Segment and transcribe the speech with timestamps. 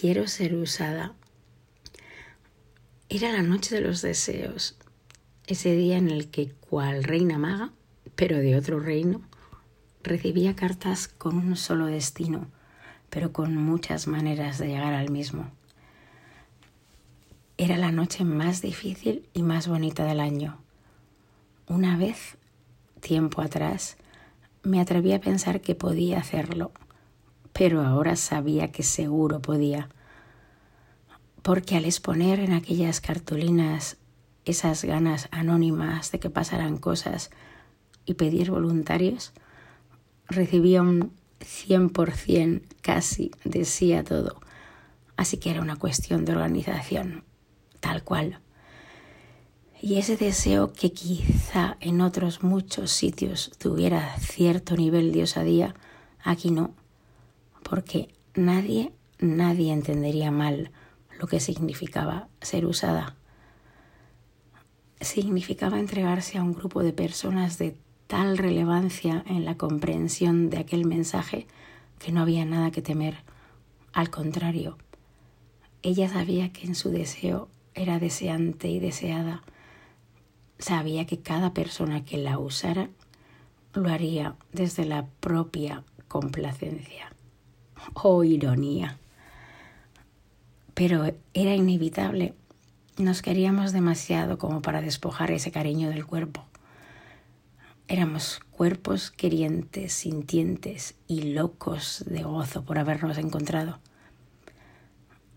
[0.00, 1.14] quiero ser usada.
[3.08, 4.76] Era la noche de los deseos,
[5.46, 7.72] ese día en el que, cual reina maga,
[8.14, 9.22] pero de otro reino,
[10.02, 12.48] recibía cartas con un solo destino,
[13.10, 15.50] pero con muchas maneras de llegar al mismo.
[17.56, 20.58] Era la noche más difícil y más bonita del año.
[21.68, 22.36] Una vez,
[23.00, 23.96] tiempo atrás,
[24.62, 26.72] me atreví a pensar que podía hacerlo,
[27.56, 29.88] pero ahora sabía que seguro podía.
[31.42, 33.96] Porque al exponer en aquellas cartulinas
[34.44, 37.30] esas ganas anónimas de que pasaran cosas
[38.04, 39.32] y pedir voluntarios,
[40.28, 44.38] recibía un 100% casi de sí a todo.
[45.16, 47.24] Así que era una cuestión de organización,
[47.80, 48.40] tal cual.
[49.80, 55.74] Y ese deseo que quizá en otros muchos sitios tuviera cierto nivel de osadía,
[56.22, 56.74] aquí no,
[57.68, 60.70] porque nadie, nadie entendería mal
[61.18, 63.16] lo que significaba ser usada.
[65.00, 70.86] Significaba entregarse a un grupo de personas de tal relevancia en la comprensión de aquel
[70.86, 71.48] mensaje
[71.98, 73.16] que no había nada que temer.
[73.92, 74.78] Al contrario,
[75.82, 79.42] ella sabía que en su deseo era deseante y deseada.
[80.58, 82.90] Sabía que cada persona que la usara
[83.74, 87.15] lo haría desde la propia complacencia
[87.94, 88.98] o ironía.
[90.74, 92.34] Pero era inevitable.
[92.98, 96.44] Nos queríamos demasiado como para despojar ese cariño del cuerpo.
[97.88, 103.78] Éramos cuerpos querientes, sintientes y locos de gozo por habernos encontrado.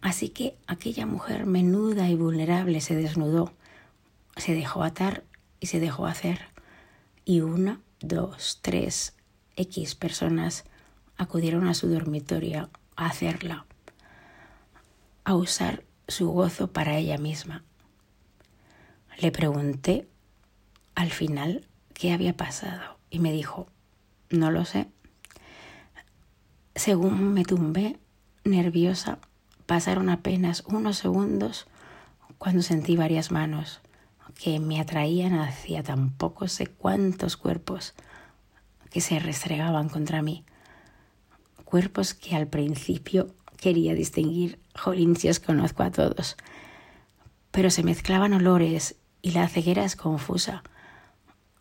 [0.00, 3.52] Así que aquella mujer menuda y vulnerable se desnudó,
[4.36, 5.24] se dejó atar
[5.60, 6.40] y se dejó hacer.
[7.26, 9.14] Y una, dos, tres,
[9.56, 10.64] X personas
[11.20, 13.66] acudieron a su dormitorio a hacerla,
[15.24, 17.62] a usar su gozo para ella misma.
[19.18, 20.08] Le pregunté
[20.94, 23.66] al final qué había pasado y me dijo,
[24.30, 24.88] no lo sé.
[26.74, 27.98] Según me tumbé,
[28.44, 29.18] nerviosa,
[29.66, 31.66] pasaron apenas unos segundos
[32.38, 33.82] cuando sentí varias manos
[34.42, 37.92] que me atraían hacia tampoco sé cuántos cuerpos
[38.88, 40.46] que se restregaban contra mí.
[41.70, 46.36] Cuerpos que al principio quería distinguir, jolín, si os conozco a todos.
[47.52, 50.64] Pero se mezclaban olores y la ceguera es confusa.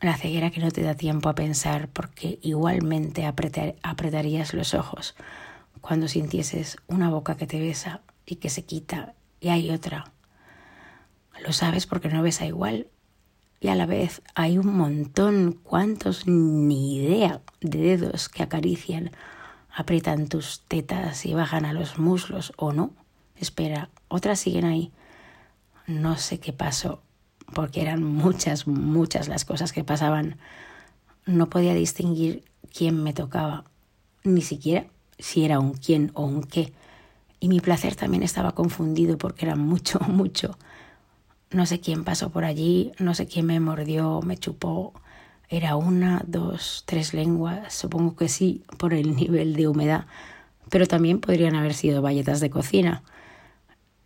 [0.00, 5.14] La ceguera que no te da tiempo a pensar porque igualmente apretarías los ojos
[5.82, 10.10] cuando sintieses una boca que te besa y que se quita y hay otra.
[11.44, 12.86] Lo sabes porque no besa igual
[13.60, 19.10] y a la vez hay un montón, cuantos ni idea de dedos que acarician,
[19.78, 22.90] aprietan tus tetas y bajan a los muslos o no.
[23.36, 24.90] Espera, otras siguen ahí.
[25.86, 27.00] No sé qué pasó
[27.54, 30.36] porque eran muchas, muchas las cosas que pasaban.
[31.26, 32.42] No podía distinguir
[32.76, 33.66] quién me tocaba,
[34.24, 34.86] ni siquiera
[35.20, 36.72] si era un quién o un qué.
[37.38, 40.58] Y mi placer también estaba confundido porque era mucho, mucho.
[41.52, 44.92] No sé quién pasó por allí, no sé quién me mordió, me chupó.
[45.50, 50.06] Era una, dos, tres lenguas, supongo que sí, por el nivel de humedad,
[50.68, 53.02] pero también podrían haber sido bayetas de cocina.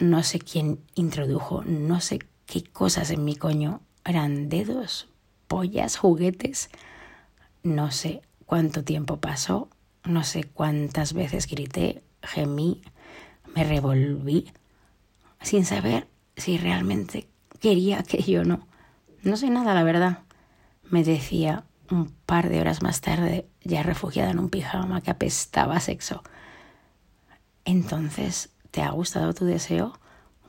[0.00, 3.80] No sé quién introdujo, no sé qué cosas en mi coño.
[4.04, 5.08] ¿Eran dedos?
[5.46, 5.96] ¿Pollas?
[5.96, 6.70] ¿Juguetes?
[7.62, 9.68] No sé cuánto tiempo pasó,
[10.04, 12.82] no sé cuántas veces grité, gemí,
[13.54, 14.50] me revolví,
[15.42, 17.28] sin saber si realmente
[17.60, 18.66] quería que yo no.
[19.22, 20.18] No sé nada, la verdad.
[20.90, 25.76] Me decía un par de horas más tarde, ya refugiada en un pijama que apestaba
[25.76, 26.22] a sexo.
[27.64, 29.98] Entonces, ¿te ha gustado tu deseo?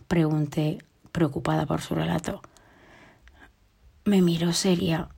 [0.07, 0.79] Pregunté
[1.11, 2.41] preocupada por su relato.
[4.05, 5.09] Me miró seria,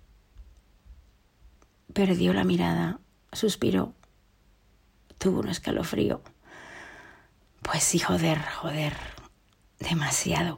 [1.93, 2.99] perdió la mirada,
[3.31, 3.93] suspiró,
[5.17, 6.21] tuvo un escalofrío.
[7.61, 8.93] Pues sí, joder, joder,
[9.79, 10.57] demasiado.